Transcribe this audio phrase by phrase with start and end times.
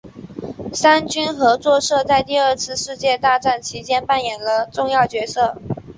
[0.73, 5.61] 三军合作社在第二次世界大战其间扮演了重要的角色。